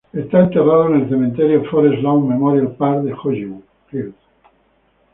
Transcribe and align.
Está 0.13 0.39
enterrado 0.45 0.87
en 0.87 1.01
el 1.01 1.09
Cementerio 1.09 1.63
Forest 1.69 2.01
Lawn 2.01 2.27
Memorial 2.27 2.69
Park 2.75 3.03
de 3.03 3.13
Hollywood 3.13 3.61
Hills. 3.91 4.15